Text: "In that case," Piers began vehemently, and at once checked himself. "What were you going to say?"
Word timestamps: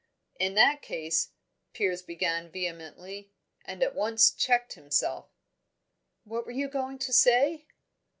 "In 0.39 0.55
that 0.55 0.81
case," 0.81 1.29
Piers 1.73 2.01
began 2.01 2.49
vehemently, 2.49 3.33
and 3.65 3.83
at 3.83 3.93
once 3.93 4.31
checked 4.31 4.73
himself. 4.73 5.29
"What 6.23 6.47
were 6.47 6.51
you 6.51 6.69
going 6.69 6.97
to 6.97 7.13
say?" 7.13 7.67